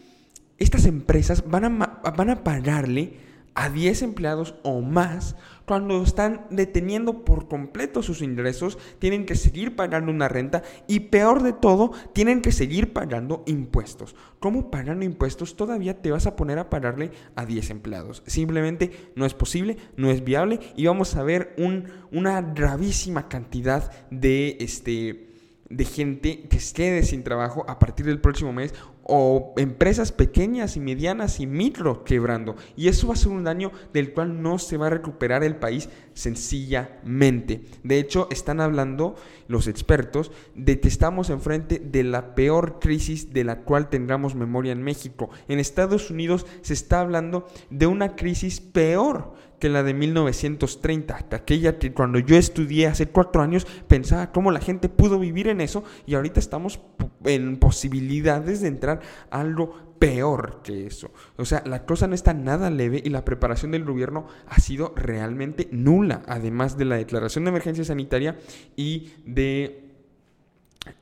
estas 0.61 0.85
empresas 0.85 1.43
van 1.49 1.65
a, 1.65 2.01
van 2.15 2.29
a 2.29 2.43
pagarle 2.43 3.13
a 3.53 3.69
10 3.69 4.03
empleados 4.03 4.55
o 4.63 4.81
más 4.81 5.35
cuando 5.65 6.03
están 6.03 6.45
deteniendo 6.49 7.23
por 7.23 7.47
completo 7.47 8.03
sus 8.03 8.21
ingresos, 8.21 8.77
tienen 8.99 9.25
que 9.25 9.35
seguir 9.35 9.75
pagando 9.75 10.11
una 10.11 10.27
renta 10.27 10.63
y 10.87 10.99
peor 11.01 11.43
de 11.43 11.53
todo, 11.53 11.91
tienen 12.13 12.41
que 12.41 12.51
seguir 12.51 12.93
pagando 12.93 13.43
impuestos. 13.45 14.15
¿Cómo 14.39 14.69
pagando 14.69 15.05
impuestos 15.05 15.55
todavía 15.55 16.01
te 16.01 16.11
vas 16.11 16.27
a 16.27 16.35
poner 16.35 16.59
a 16.59 16.69
pagarle 16.69 17.11
a 17.35 17.45
10 17.45 17.69
empleados? 17.69 18.21
Simplemente 18.25 19.11
no 19.15 19.25
es 19.25 19.33
posible, 19.33 19.77
no 19.95 20.11
es 20.11 20.23
viable 20.23 20.59
y 20.75 20.87
vamos 20.87 21.15
a 21.15 21.23
ver 21.23 21.55
un, 21.57 21.85
una 22.11 22.41
gravísima 22.41 23.29
cantidad 23.29 23.91
de 24.09 24.57
este 24.59 25.31
de 25.71 25.85
gente 25.85 26.41
que 26.49 26.59
quede 26.73 27.03
sin 27.03 27.23
trabajo 27.23 27.65
a 27.67 27.79
partir 27.79 28.05
del 28.05 28.19
próximo 28.19 28.51
mes 28.51 28.73
o 29.03 29.53
empresas 29.57 30.11
pequeñas 30.11 30.77
y 30.77 30.79
medianas 30.79 31.39
y 31.39 31.47
micro 31.47 32.03
quebrando. 32.03 32.55
Y 32.75 32.87
eso 32.87 33.07
va 33.07 33.13
a 33.13 33.17
ser 33.17 33.31
un 33.31 33.43
daño 33.43 33.71
del 33.93 34.13
cual 34.13 34.41
no 34.41 34.59
se 34.59 34.77
va 34.77 34.87
a 34.87 34.91
recuperar 34.91 35.43
el 35.43 35.55
país 35.55 35.89
sencillamente. 36.13 37.65
De 37.83 37.99
hecho, 37.99 38.27
están 38.31 38.61
hablando 38.61 39.15
los 39.47 39.67
expertos 39.67 40.31
de 40.55 40.79
que 40.79 40.87
estamos 40.87 41.29
enfrente 41.29 41.79
de 41.79 42.03
la 42.03 42.35
peor 42.35 42.79
crisis 42.79 43.33
de 43.33 43.43
la 43.43 43.61
cual 43.61 43.89
tengamos 43.89 44.35
memoria 44.35 44.71
en 44.71 44.83
México. 44.83 45.29
En 45.47 45.59
Estados 45.59 46.09
Unidos 46.09 46.45
se 46.61 46.73
está 46.73 47.01
hablando 47.01 47.47
de 47.69 47.87
una 47.87 48.15
crisis 48.15 48.61
peor 48.61 49.33
que 49.61 49.69
la 49.69 49.83
de 49.83 49.93
1930, 49.93 51.19
aquella 51.31 51.77
que 51.77 51.93
cuando 51.93 52.17
yo 52.17 52.35
estudié 52.35 52.87
hace 52.87 53.07
cuatro 53.09 53.43
años 53.43 53.67
pensaba 53.87 54.31
cómo 54.31 54.51
la 54.51 54.59
gente 54.59 54.89
pudo 54.89 55.19
vivir 55.19 55.47
en 55.47 55.61
eso 55.61 55.83
y 56.07 56.15
ahorita 56.15 56.39
estamos 56.39 56.81
en 57.23 57.57
posibilidades 57.57 58.61
de 58.61 58.67
entrar 58.67 59.01
a 59.29 59.39
algo 59.39 59.93
peor 59.99 60.61
que 60.63 60.87
eso. 60.87 61.11
O 61.37 61.45
sea, 61.45 61.61
la 61.67 61.85
cosa 61.85 62.07
no 62.07 62.15
está 62.15 62.33
nada 62.33 62.71
leve 62.71 63.03
y 63.05 63.09
la 63.09 63.23
preparación 63.23 63.69
del 63.69 63.85
gobierno 63.85 64.25
ha 64.47 64.59
sido 64.59 64.93
realmente 64.95 65.69
nula, 65.71 66.23
además 66.25 66.75
de 66.75 66.85
la 66.85 66.95
declaración 66.95 67.43
de 67.45 67.49
emergencia 67.49 67.85
sanitaria 67.85 68.39
y 68.75 69.11
de 69.25 69.91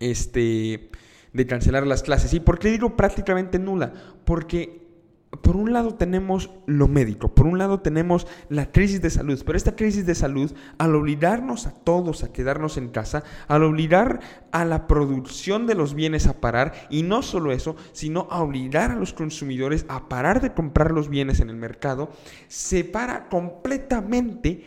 este 0.01 0.91
de 1.31 1.45
cancelar 1.47 1.87
las 1.87 2.03
clases. 2.03 2.33
¿Y 2.33 2.41
por 2.41 2.59
qué 2.59 2.71
digo 2.71 2.97
prácticamente 2.97 3.57
nula? 3.57 3.93
Porque 4.25 4.88
por 5.29 5.55
un 5.55 5.73
lado 5.73 5.93
tenemos 5.93 6.49
lo 6.65 6.87
médico, 6.87 7.35
por 7.35 7.45
un 7.45 7.59
lado 7.59 7.81
tenemos 7.81 8.25
la 8.49 8.71
crisis 8.71 8.99
de 9.01 9.11
salud, 9.11 9.41
pero 9.45 9.57
esta 9.57 9.75
crisis 9.75 10.05
de 10.05 10.15
salud, 10.15 10.51
al 10.79 10.95
obligarnos 10.95 11.67
a 11.67 11.73
todos 11.73 12.23
a 12.23 12.33
quedarnos 12.33 12.77
en 12.77 12.89
casa, 12.89 13.23
al 13.47 13.63
obligar 13.63 14.21
a 14.51 14.65
la 14.65 14.87
producción 14.87 15.67
de 15.67 15.75
los 15.75 15.93
bienes 15.93 16.25
a 16.25 16.41
parar, 16.41 16.73
y 16.89 17.03
no 17.03 17.21
solo 17.21 17.51
eso, 17.51 17.75
sino 17.91 18.27
a 18.31 18.41
obligar 18.41 18.89
a 18.89 18.95
los 18.95 19.13
consumidores 19.13 19.85
a 19.87 20.09
parar 20.09 20.41
de 20.41 20.53
comprar 20.53 20.91
los 20.91 21.09
bienes 21.09 21.39
en 21.41 21.51
el 21.51 21.57
mercado, 21.57 22.09
separa 22.47 23.29
completamente 23.29 24.65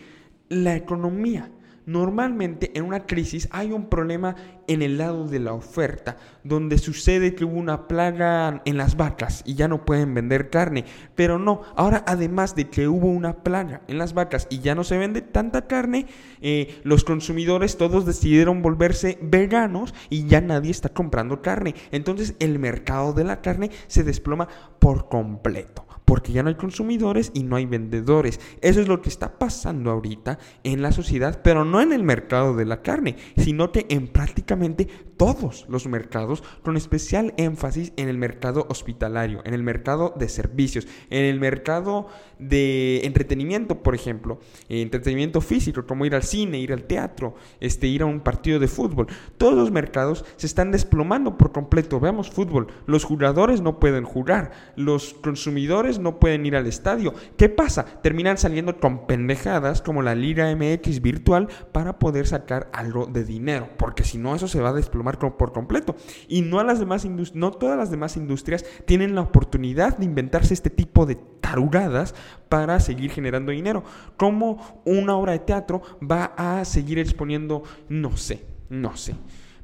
la 0.48 0.76
economía. 0.76 1.50
Normalmente 1.86 2.70
en 2.74 2.84
una 2.84 3.06
crisis 3.06 3.48
hay 3.50 3.72
un 3.72 3.88
problema 3.88 4.36
en 4.68 4.82
el 4.82 4.98
lado 4.98 5.26
de 5.26 5.40
la 5.40 5.52
oferta, 5.52 6.16
donde 6.44 6.78
sucede 6.78 7.34
que 7.34 7.44
hubo 7.44 7.58
una 7.58 7.88
plaga 7.88 8.62
en 8.64 8.76
las 8.76 8.96
vacas 8.96 9.42
y 9.44 9.54
ya 9.54 9.68
no 9.68 9.84
pueden 9.84 10.14
vender 10.14 10.50
carne. 10.50 10.84
Pero 11.14 11.38
no, 11.38 11.62
ahora 11.74 12.04
además 12.06 12.54
de 12.54 12.68
que 12.68 12.88
hubo 12.88 13.08
una 13.08 13.42
plaga 13.42 13.82
en 13.88 13.98
las 13.98 14.14
vacas 14.14 14.46
y 14.50 14.60
ya 14.60 14.74
no 14.74 14.84
se 14.84 14.98
vende 14.98 15.22
tanta 15.22 15.66
carne, 15.66 16.06
eh, 16.40 16.80
los 16.84 17.04
consumidores 17.04 17.76
todos 17.76 18.06
decidieron 18.06 18.62
volverse 18.62 19.18
veganos 19.20 19.94
y 20.08 20.26
ya 20.26 20.40
nadie 20.40 20.70
está 20.70 20.88
comprando 20.90 21.42
carne. 21.42 21.74
Entonces 21.90 22.34
el 22.38 22.58
mercado 22.58 23.12
de 23.12 23.24
la 23.24 23.40
carne 23.40 23.70
se 23.88 24.04
desploma 24.04 24.48
por 24.78 25.08
completo 25.08 25.81
porque 26.12 26.34
ya 26.34 26.42
no 26.42 26.50
hay 26.50 26.56
consumidores 26.56 27.32
y 27.32 27.42
no 27.42 27.56
hay 27.56 27.64
vendedores. 27.64 28.38
Eso 28.60 28.82
es 28.82 28.86
lo 28.86 29.00
que 29.00 29.08
está 29.08 29.38
pasando 29.38 29.90
ahorita 29.90 30.38
en 30.62 30.82
la 30.82 30.92
sociedad, 30.92 31.40
pero 31.42 31.64
no 31.64 31.80
en 31.80 31.90
el 31.90 32.02
mercado 32.02 32.54
de 32.54 32.66
la 32.66 32.82
carne, 32.82 33.16
sino 33.38 33.72
que 33.72 33.86
en 33.88 34.08
prácticamente 34.08 34.88
todos 35.16 35.64
los 35.70 35.86
mercados, 35.86 36.42
con 36.62 36.76
especial 36.76 37.32
énfasis 37.38 37.94
en 37.96 38.08
el 38.08 38.18
mercado 38.18 38.66
hospitalario, 38.68 39.40
en 39.46 39.54
el 39.54 39.62
mercado 39.62 40.12
de 40.14 40.28
servicios, 40.28 40.86
en 41.08 41.24
el 41.24 41.40
mercado 41.40 42.08
de 42.38 43.00
entretenimiento, 43.04 43.82
por 43.82 43.94
ejemplo, 43.94 44.40
entretenimiento 44.68 45.40
físico, 45.40 45.86
como 45.86 46.04
ir 46.04 46.14
al 46.14 46.24
cine, 46.24 46.58
ir 46.58 46.72
al 46.72 46.84
teatro, 46.84 47.36
este, 47.60 47.86
ir 47.86 48.02
a 48.02 48.06
un 48.06 48.20
partido 48.20 48.58
de 48.58 48.68
fútbol. 48.68 49.06
Todos 49.38 49.54
los 49.54 49.70
mercados 49.70 50.26
se 50.36 50.46
están 50.46 50.72
desplomando 50.72 51.38
por 51.38 51.52
completo. 51.52 52.00
Veamos 52.00 52.30
fútbol, 52.30 52.66
los 52.86 53.04
jugadores 53.04 53.62
no 53.62 53.78
pueden 53.78 54.04
jugar, 54.04 54.50
los 54.76 55.14
consumidores 55.14 56.00
no 56.02 56.18
pueden 56.18 56.44
ir 56.44 56.56
al 56.56 56.66
estadio. 56.66 57.14
¿Qué 57.36 57.48
pasa? 57.48 57.84
Terminan 58.02 58.38
saliendo 58.38 58.78
con 58.78 59.06
pendejadas 59.06 59.82
como 59.82 60.02
la 60.02 60.14
Liga 60.14 60.54
MX 60.54 61.00
virtual 61.00 61.48
para 61.72 61.98
poder 61.98 62.26
sacar 62.26 62.70
algo 62.72 63.06
de 63.06 63.24
dinero, 63.24 63.70
porque 63.78 64.04
si 64.04 64.18
no 64.18 64.34
eso 64.34 64.48
se 64.48 64.60
va 64.60 64.70
a 64.70 64.74
desplomar 64.74 65.18
por 65.18 65.52
completo. 65.52 65.94
Y 66.28 66.42
no, 66.42 66.58
a 66.58 66.64
las 66.64 66.78
demás 66.78 67.06
no 67.34 67.50
todas 67.52 67.78
las 67.78 67.90
demás 67.90 68.16
industrias 68.16 68.64
tienen 68.86 69.14
la 69.14 69.22
oportunidad 69.22 69.96
de 69.98 70.04
inventarse 70.04 70.54
este 70.54 70.70
tipo 70.70 71.06
de 71.06 71.16
tarugadas 71.40 72.14
para 72.48 72.80
seguir 72.80 73.10
generando 73.10 73.52
dinero. 73.52 73.84
¿Cómo 74.16 74.82
una 74.84 75.16
obra 75.16 75.32
de 75.32 75.40
teatro 75.40 75.82
va 76.02 76.32
a 76.36 76.64
seguir 76.64 76.98
exponiendo? 76.98 77.62
No 77.88 78.16
sé, 78.16 78.44
no 78.68 78.96
sé. 78.96 79.14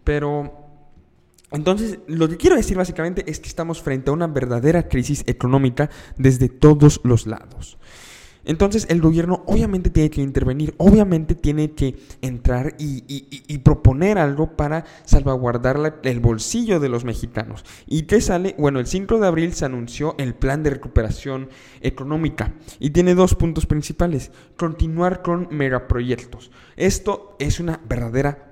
Pero 0.05 0.58
entonces, 1.51 1.99
lo 2.07 2.29
que 2.29 2.37
quiero 2.37 2.57
decir 2.57 2.77
básicamente 2.77 3.25
es 3.31 3.41
que 3.41 3.49
estamos 3.49 3.83
frente 3.83 4.11
a 4.11 4.13
una 4.13 4.27
verdadera 4.27 4.89
crisis 4.89 5.25
económica 5.27 5.91
desde 6.17 6.49
todos 6.49 7.01
los 7.05 7.27
lados. 7.27 7.79
Entonces 8.49 8.87
el 8.89 9.03
gobierno 9.03 9.43
obviamente 9.47 9.91
tiene 9.91 10.09
que 10.09 10.23
intervenir, 10.23 10.75
obviamente 10.79 11.35
tiene 11.35 11.73
que 11.73 11.97
entrar 12.23 12.75
y, 12.79 13.59
proponer 13.59 14.17
algo 14.17 14.57
para 14.57 14.87
salvaguardar 15.05 16.01
el 16.03 16.21
bolsillo 16.21 16.81
de 16.81 16.89
los 16.89 17.05
mexicanos. 17.05 17.63
¿Y 17.87 18.05
qué 18.05 18.23
sale? 18.23 18.55
Bueno, 18.57 18.81
el 18.81 18.87
5 18.87 19.19
de 19.19 19.27
abril 19.27 19.53
se 19.53 19.67
anunció 19.67 20.15
el 20.17 20.35
plan 20.35 20.63
de 20.63 20.71
recuperación 20.71 21.51
económica 21.83 22.55
y 22.81 22.91
tiene 22.91 23.15
dos 23.15 23.35
puntos 23.35 23.67
principales. 23.67 24.31
Continuar 24.57 25.21
con 25.21 25.49
megaproyectos. 25.51 26.51
Esto 26.77 27.37
es 27.39 27.61
una 27.61 27.83
verdadera 27.87 28.48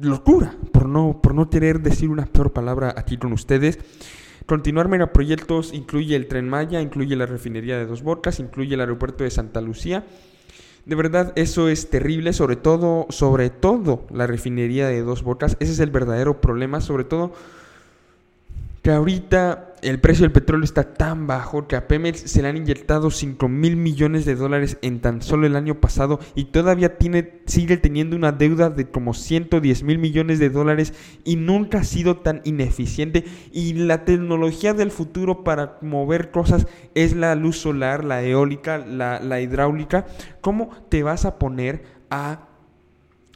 locura, 0.00 0.54
por 0.72 0.88
no, 0.88 1.20
por 1.22 1.34
no 1.34 1.50
querer 1.50 1.80
decir 1.80 2.08
una 2.08 2.26
peor 2.26 2.52
palabra 2.52 2.94
aquí 2.96 3.16
con 3.16 3.32
ustedes. 3.32 3.78
Continuar 4.46 4.88
megaproyectos 4.88 5.72
incluye 5.72 6.16
el 6.16 6.26
Tren 6.26 6.48
Maya, 6.48 6.80
incluye 6.80 7.14
la 7.14 7.26
refinería 7.26 7.76
de 7.78 7.86
Dos 7.86 8.02
Bocas, 8.02 8.40
incluye 8.40 8.74
el 8.74 8.80
aeropuerto 8.80 9.24
de 9.24 9.30
Santa 9.30 9.60
Lucía. 9.60 10.04
De 10.86 10.94
verdad, 10.96 11.32
eso 11.36 11.68
es 11.68 11.90
terrible, 11.90 12.32
sobre 12.32 12.56
todo, 12.56 13.06
sobre 13.10 13.50
todo 13.50 14.06
la 14.10 14.26
refinería 14.26 14.88
de 14.88 15.02
Dos 15.02 15.22
Bocas. 15.22 15.56
Ese 15.60 15.72
es 15.72 15.78
el 15.78 15.90
verdadero 15.90 16.40
problema, 16.40 16.80
sobre 16.80 17.04
todo 17.04 17.32
que 18.82 18.90
ahorita 18.90 19.74
el 19.82 20.00
precio 20.00 20.22
del 20.24 20.32
petróleo 20.32 20.64
está 20.64 20.94
tan 20.94 21.26
bajo 21.26 21.66
que 21.66 21.76
a 21.76 21.88
Pemex 21.88 22.20
se 22.20 22.42
le 22.42 22.48
han 22.48 22.56
inyectado 22.56 23.10
5 23.10 23.48
mil 23.48 23.76
millones 23.76 24.24
de 24.24 24.34
dólares 24.34 24.78
en 24.82 25.00
tan 25.00 25.22
solo 25.22 25.46
el 25.46 25.56
año 25.56 25.80
pasado 25.80 26.20
y 26.34 26.46
todavía 26.46 26.98
tiene, 26.98 27.40
sigue 27.46 27.76
teniendo 27.76 28.16
una 28.16 28.32
deuda 28.32 28.70
de 28.70 28.90
como 28.90 29.14
110 29.14 29.82
mil 29.82 29.98
millones 29.98 30.38
de 30.38 30.50
dólares 30.50 30.94
y 31.24 31.36
nunca 31.36 31.80
ha 31.80 31.84
sido 31.84 32.18
tan 32.18 32.40
ineficiente. 32.44 33.24
Y 33.52 33.74
la 33.74 34.04
tecnología 34.04 34.74
del 34.74 34.90
futuro 34.90 35.44
para 35.44 35.78
mover 35.80 36.30
cosas 36.30 36.66
es 36.94 37.14
la 37.14 37.34
luz 37.34 37.58
solar, 37.58 38.04
la 38.04 38.22
eólica, 38.22 38.78
la, 38.78 39.40
hidráulica. 39.40 40.06
¿Cómo 40.40 40.70
te 40.88 41.02
vas 41.02 41.24
a 41.24 41.38
poner 41.38 41.82
a, 42.10 42.48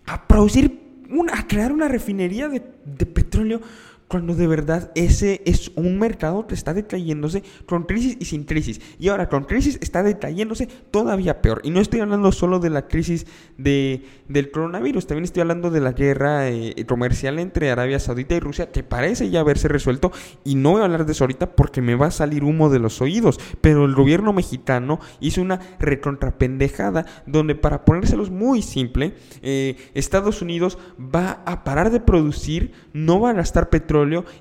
a 0.06 0.28
producir, 0.28 0.80
una, 1.10 1.38
a 1.38 1.46
crear 1.46 1.72
una 1.72 1.88
refinería 1.88 2.48
de, 2.48 2.62
de 2.84 3.06
petróleo? 3.06 3.60
Cuando 4.08 4.34
de 4.34 4.46
verdad 4.46 4.90
ese 4.94 5.42
es 5.44 5.72
un 5.76 5.98
mercado 5.98 6.46
que 6.46 6.54
está 6.54 6.74
decayéndose 6.74 7.42
con 7.66 7.84
crisis 7.84 8.16
y 8.20 8.26
sin 8.26 8.44
crisis. 8.44 8.80
Y 8.98 9.08
ahora 9.08 9.28
con 9.28 9.44
crisis 9.44 9.78
está 9.80 10.02
decayéndose 10.02 10.68
todavía 10.90 11.40
peor. 11.40 11.60
Y 11.64 11.70
no 11.70 11.80
estoy 11.80 12.00
hablando 12.00 12.30
solo 12.32 12.58
de 12.58 12.70
la 12.70 12.86
crisis 12.86 13.26
de, 13.56 14.04
del 14.28 14.50
coronavirus, 14.50 15.06
también 15.06 15.24
estoy 15.24 15.40
hablando 15.40 15.70
de 15.70 15.80
la 15.80 15.92
guerra 15.92 16.48
eh, 16.48 16.84
comercial 16.86 17.38
entre 17.38 17.70
Arabia 17.70 17.98
Saudita 17.98 18.34
y 18.34 18.40
Rusia, 18.40 18.70
que 18.70 18.82
parece 18.82 19.30
ya 19.30 19.40
haberse 19.40 19.68
resuelto. 19.68 20.12
Y 20.44 20.54
no 20.54 20.72
voy 20.72 20.82
a 20.82 20.84
hablar 20.84 21.06
de 21.06 21.12
eso 21.12 21.24
ahorita 21.24 21.56
porque 21.56 21.80
me 21.80 21.94
va 21.94 22.06
a 22.06 22.10
salir 22.10 22.44
humo 22.44 22.70
de 22.70 22.78
los 22.78 23.00
oídos. 23.00 23.40
Pero 23.60 23.84
el 23.84 23.94
gobierno 23.94 24.32
mexicano 24.32 25.00
hizo 25.20 25.40
una 25.40 25.60
recontrapendejada 25.78 27.06
donde, 27.26 27.54
para 27.54 27.84
ponérselos 27.84 28.30
muy 28.30 28.62
simple, 28.62 29.14
eh, 29.42 29.76
Estados 29.94 30.42
Unidos 30.42 30.78
va 30.98 31.42
a 31.46 31.64
parar 31.64 31.90
de 31.90 32.00
producir, 32.00 32.72
no 32.92 33.20
va 33.20 33.30
a 33.30 33.34
gastar 33.34 33.70
petróleo 33.70 33.93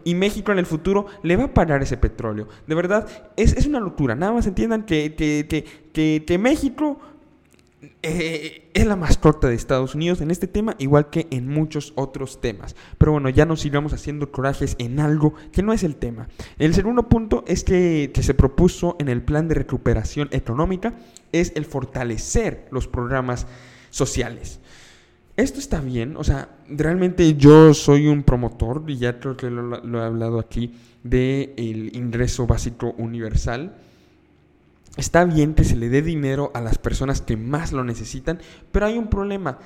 y 0.04 0.16
México 0.16 0.52
en 0.52 0.60
el 0.60 0.66
futuro 0.66 1.06
le 1.22 1.36
va 1.36 1.46
a 1.46 1.54
pagar 1.54 1.82
ese 1.82 1.98
petróleo. 1.98 2.48
De 2.68 2.76
verdad, 2.76 3.08
es, 3.36 3.66
una 3.68 3.80
locura. 3.80 4.16
Nada 4.16 4.34
más 4.34 4.48
entiendan 4.48 4.84
que, 4.84 5.14
que, 5.16 6.38
México 6.40 7.00
eh, 8.02 8.70
es 8.74 8.86
la 8.86 8.96
mascota 8.96 9.48
de 9.48 9.56
Estados 9.56 9.94
Unidos 9.94 10.22
en 10.22 10.32
este 10.32 10.48
tema, 10.48 10.76
igual 10.80 11.10
que 11.10 11.28
en 11.30 11.48
muchos 11.48 11.94
otros 11.96 12.42
temas. 12.42 12.76
Pero 12.98 13.12
bueno, 13.12 13.30
ya 13.30 13.46
nos 13.46 13.62
sigamos 13.62 13.94
haciendo 13.94 14.32
corajes 14.32 14.76
en 14.80 15.00
algo 15.00 15.36
que 15.52 15.62
no 15.62 15.74
es 15.74 15.84
el 15.84 15.96
tema. 15.96 16.28
El 16.58 16.74
segundo 16.74 17.10
punto 17.10 17.44
es 17.48 17.64
que, 17.64 18.12
que 18.14 18.24
se 18.24 18.34
propuso 18.34 18.96
en 19.00 19.10
el 19.10 19.22
plan 19.22 19.48
de 19.48 19.56
recuperación 19.56 20.30
económica 20.32 20.96
es 21.32 21.54
el 21.56 21.66
fortalecer 21.66 22.68
los 22.72 22.88
programas 22.88 23.48
sociales 23.92 24.60
esto 25.36 25.60
está 25.60 25.82
bien, 25.82 26.16
o 26.16 26.24
sea, 26.24 26.50
realmente 26.70 27.36
yo 27.36 27.74
soy 27.74 28.08
un 28.08 28.24
promotor, 28.24 28.84
y 28.88 28.98
ya 28.98 29.20
creo 29.20 29.36
que 29.36 29.50
lo, 29.50 30.02
he 30.02 30.06
hablado 30.06 30.40
aquí, 30.40 30.74
del 31.04 31.54
el 31.58 31.96
ingreso 31.96 32.46
básico 32.48 32.94
universal. 32.98 33.76
Está 34.96 35.26
bien 35.26 35.56
que 35.56 35.64
se 35.64 35.76
le 35.76 35.90
dé 35.90 36.04
dinero 36.04 36.52
a 36.54 36.62
las 36.62 36.78
personas 36.78 37.22
que 37.22 37.36
más 37.36 37.72
lo 37.74 37.84
necesitan, 37.84 38.40
pero 38.72 38.86
hay 38.86 38.98
un 38.98 39.08
problema 39.08 39.58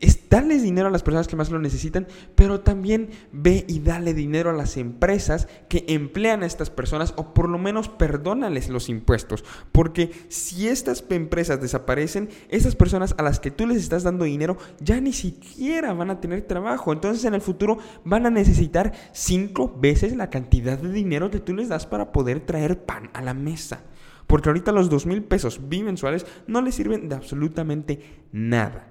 es 0.00 0.28
darles 0.30 0.62
dinero 0.62 0.88
a 0.88 0.90
las 0.90 1.02
personas 1.02 1.28
que 1.28 1.36
más 1.36 1.50
lo 1.50 1.58
necesitan, 1.58 2.06
pero 2.34 2.60
también 2.60 3.10
ve 3.32 3.64
y 3.68 3.80
dale 3.80 4.14
dinero 4.14 4.50
a 4.50 4.54
las 4.54 4.76
empresas 4.76 5.46
que 5.68 5.84
emplean 5.88 6.42
a 6.42 6.46
estas 6.46 6.70
personas 6.70 7.12
o 7.16 7.34
por 7.34 7.48
lo 7.48 7.58
menos 7.58 7.88
perdónales 7.88 8.70
los 8.70 8.88
impuestos. 8.88 9.44
Porque 9.72 10.10
si 10.28 10.68
estas 10.68 11.04
empresas 11.10 11.60
desaparecen, 11.60 12.30
estas 12.48 12.76
personas 12.76 13.14
a 13.18 13.22
las 13.22 13.40
que 13.40 13.50
tú 13.50 13.66
les 13.66 13.78
estás 13.78 14.02
dando 14.02 14.24
dinero 14.24 14.56
ya 14.80 15.00
ni 15.00 15.12
siquiera 15.12 15.92
van 15.92 16.10
a 16.10 16.20
tener 16.20 16.42
trabajo. 16.42 16.92
Entonces 16.92 17.24
en 17.24 17.34
el 17.34 17.42
futuro 17.42 17.78
van 18.04 18.26
a 18.26 18.30
necesitar 18.30 18.92
cinco 19.12 19.76
veces 19.78 20.16
la 20.16 20.30
cantidad 20.30 20.78
de 20.78 20.90
dinero 20.90 21.30
que 21.30 21.40
tú 21.40 21.54
les 21.54 21.68
das 21.68 21.86
para 21.86 22.12
poder 22.12 22.40
traer 22.40 22.84
pan 22.84 23.10
a 23.12 23.20
la 23.20 23.34
mesa. 23.34 23.82
Porque 24.26 24.48
ahorita 24.48 24.72
los 24.72 24.88
dos 24.88 25.06
mil 25.06 25.24
pesos 25.24 25.68
bimensuales 25.68 26.24
no 26.46 26.62
les 26.62 26.76
sirven 26.76 27.08
de 27.08 27.16
absolutamente 27.16 28.22
nada. 28.32 28.86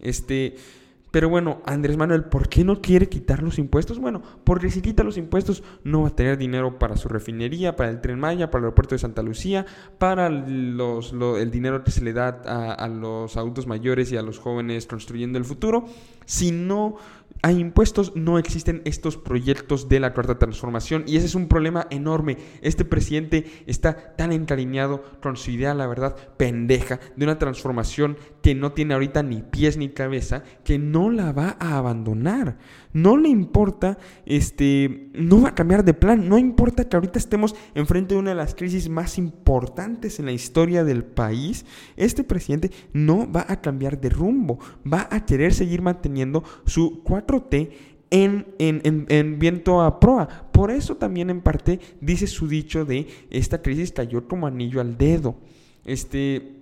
Este, 0.00 0.56
pero 1.10 1.30
bueno, 1.30 1.62
Andrés 1.64 1.96
Manuel, 1.96 2.24
¿por 2.24 2.48
qué 2.48 2.62
no 2.62 2.82
quiere 2.82 3.08
quitar 3.08 3.42
los 3.42 3.58
impuestos? 3.58 3.98
Bueno, 3.98 4.22
porque 4.44 4.70
si 4.70 4.82
quita 4.82 5.02
los 5.02 5.16
impuestos 5.16 5.62
no 5.82 6.02
va 6.02 6.08
a 6.08 6.14
tener 6.14 6.36
dinero 6.36 6.78
para 6.78 6.96
su 6.96 7.08
refinería, 7.08 7.74
para 7.74 7.90
el 7.90 8.00
tren 8.00 8.18
Maya, 8.18 8.50
para 8.50 8.60
el 8.60 8.64
aeropuerto 8.66 8.94
de 8.94 8.98
Santa 8.98 9.22
Lucía, 9.22 9.64
para 9.98 10.28
los, 10.28 11.14
el 11.38 11.50
dinero 11.50 11.82
que 11.84 11.90
se 11.90 12.04
le 12.04 12.12
da 12.12 12.42
a, 12.44 12.72
a 12.72 12.88
los 12.88 13.36
adultos 13.36 13.66
mayores 13.66 14.12
y 14.12 14.18
a 14.18 14.22
los 14.22 14.38
jóvenes 14.38 14.86
construyendo 14.86 15.38
el 15.38 15.44
futuro. 15.44 15.86
Si 16.26 16.52
no 16.52 16.96
hay 17.42 17.60
impuestos, 17.60 18.12
no 18.16 18.38
existen 18.38 18.82
estos 18.84 19.16
proyectos 19.16 19.88
de 19.88 20.00
la 20.00 20.14
cuarta 20.14 20.38
transformación 20.38 21.04
y 21.06 21.16
ese 21.16 21.26
es 21.26 21.34
un 21.34 21.46
problema 21.46 21.86
enorme. 21.90 22.38
Este 22.60 22.84
presidente 22.84 23.46
está 23.66 24.16
tan 24.16 24.32
encariñado 24.32 25.04
con 25.22 25.36
su 25.36 25.52
idea, 25.52 25.74
la 25.74 25.86
verdad, 25.86 26.16
pendeja, 26.36 26.98
de 27.14 27.24
una 27.24 27.38
transformación 27.38 28.16
que 28.42 28.54
no 28.54 28.72
tiene 28.72 28.94
ahorita 28.94 29.22
ni 29.22 29.42
pies 29.42 29.76
ni 29.76 29.90
cabeza, 29.90 30.42
que 30.64 30.78
no 30.78 31.10
la 31.10 31.32
va 31.32 31.56
a 31.60 31.76
abandonar. 31.76 32.58
No 32.92 33.16
le 33.16 33.28
importa, 33.28 33.98
este, 34.24 35.10
no 35.12 35.42
va 35.42 35.50
a 35.50 35.54
cambiar 35.54 35.84
de 35.84 35.92
plan, 35.92 36.28
no 36.28 36.38
importa 36.38 36.88
que 36.88 36.96
ahorita 36.96 37.18
estemos 37.18 37.54
enfrente 37.74 38.14
de 38.14 38.20
una 38.20 38.30
de 38.30 38.36
las 38.36 38.54
crisis 38.54 38.88
más 38.88 39.18
importantes 39.18 40.18
en 40.18 40.26
la 40.26 40.32
historia 40.32 40.82
del 40.82 41.04
país, 41.04 41.66
este 41.96 42.24
presidente 42.24 42.70
no 42.94 43.30
va 43.30 43.44
a 43.48 43.60
cambiar 43.60 44.00
de 44.00 44.08
rumbo, 44.08 44.58
va 44.90 45.06
a 45.10 45.26
querer 45.26 45.52
seguir 45.52 45.82
manteniendo 45.82 46.15
su 46.64 47.02
4T 47.04 47.70
en, 48.10 48.46
en, 48.58 49.38
viento 49.38 49.82
a 49.82 50.00
proa. 50.00 50.28
Por 50.52 50.70
eso 50.70 50.96
también 50.96 51.30
en 51.30 51.40
parte 51.40 51.80
dice 52.00 52.26
su 52.26 52.48
dicho 52.48 52.84
de 52.84 53.06
esta 53.30 53.62
crisis 53.62 53.92
cayó 53.92 54.26
como 54.26 54.46
anillo 54.46 54.80
al 54.80 54.96
dedo. 54.96 55.36
Este, 55.84 56.52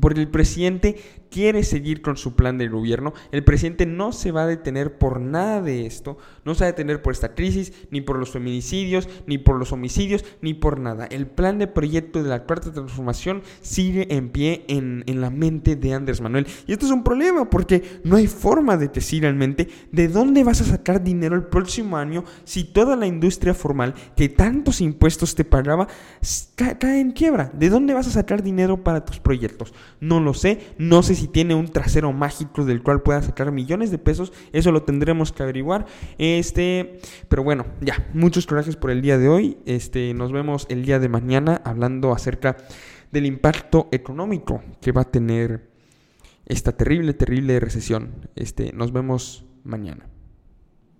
porque 0.00 0.20
el 0.20 0.28
presidente 0.28 0.96
quiere 1.32 1.64
seguir 1.64 2.02
con 2.02 2.16
su 2.16 2.36
plan 2.36 2.58
de 2.58 2.68
gobierno. 2.68 3.14
El 3.32 3.42
presidente 3.42 3.86
no 3.86 4.12
se 4.12 4.30
va 4.30 4.42
a 4.42 4.46
detener 4.46 4.98
por 4.98 5.20
nada 5.20 5.62
de 5.62 5.86
esto, 5.86 6.18
no 6.44 6.54
se 6.54 6.64
va 6.64 6.68
a 6.68 6.72
detener 6.72 7.02
por 7.02 7.12
esta 7.12 7.34
crisis, 7.34 7.72
ni 7.90 8.02
por 8.02 8.18
los 8.18 8.30
feminicidios, 8.30 9.08
ni 9.26 9.38
por 9.38 9.58
los 9.58 9.72
homicidios, 9.72 10.24
ni 10.42 10.54
por 10.54 10.78
nada. 10.78 11.06
El 11.06 11.26
plan 11.26 11.58
de 11.58 11.66
proyecto 11.66 12.22
de 12.22 12.28
la 12.28 12.44
cuarta 12.44 12.72
transformación 12.72 13.42
sigue 13.62 14.14
en 14.14 14.28
pie 14.28 14.64
en, 14.68 15.02
la 15.06 15.30
mente 15.30 15.76
de 15.76 15.94
Andrés 15.94 16.20
Manuel. 16.20 16.46
Y 16.66 16.72
esto 16.72 16.86
es 16.86 16.92
un 16.92 17.04
problema 17.04 17.48
porque 17.48 18.00
no 18.04 18.16
hay 18.16 18.26
forma 18.26 18.76
de 18.76 18.88
decir 18.88 19.22
realmente 19.22 19.68
de 19.90 20.08
dónde 20.08 20.44
vas 20.44 20.60
a 20.60 20.64
sacar 20.64 21.02
dinero 21.02 21.34
el 21.36 21.44
próximo 21.44 21.96
año 21.96 22.24
si 22.44 22.64
toda 22.64 22.96
la 22.96 23.06
industria 23.06 23.54
formal 23.54 23.94
que 24.16 24.28
tantos 24.28 24.80
impuestos 24.80 25.34
te 25.34 25.44
pagaba 25.44 25.88
cae 26.56 27.00
en 27.00 27.12
quiebra. 27.12 27.50
¿De 27.54 27.70
dónde 27.70 27.94
vas 27.94 28.08
a 28.08 28.10
sacar 28.10 28.42
dinero 28.42 28.82
para 28.82 29.04
tus 29.04 29.18
proyectos? 29.18 29.72
No 30.00 30.20
lo 30.20 30.34
sé, 30.34 30.74
no 30.78 31.02
sé 31.02 31.14
si 31.14 31.21
tiene 31.28 31.54
un 31.54 31.68
trasero 31.68 32.12
mágico 32.12 32.64
del 32.64 32.82
cual 32.82 33.02
pueda 33.02 33.22
sacar 33.22 33.52
millones 33.52 33.90
de 33.90 33.98
pesos, 33.98 34.32
eso 34.52 34.72
lo 34.72 34.82
tendremos 34.82 35.32
que 35.32 35.42
averiguar. 35.42 35.86
Este, 36.18 37.00
pero 37.28 37.42
bueno, 37.42 37.66
ya, 37.80 38.08
muchos 38.14 38.46
gracias 38.46 38.76
por 38.76 38.90
el 38.90 39.02
día 39.02 39.18
de 39.18 39.28
hoy. 39.28 39.58
Este, 39.66 40.14
nos 40.14 40.32
vemos 40.32 40.66
el 40.68 40.84
día 40.84 40.98
de 40.98 41.08
mañana 41.08 41.60
hablando 41.64 42.12
acerca 42.12 42.56
del 43.10 43.26
impacto 43.26 43.88
económico 43.92 44.62
que 44.80 44.92
va 44.92 45.02
a 45.02 45.10
tener 45.10 45.70
esta 46.46 46.72
terrible, 46.72 47.14
terrible 47.14 47.60
recesión. 47.60 48.28
Este, 48.34 48.72
nos 48.72 48.92
vemos 48.92 49.44
mañana. 49.64 50.11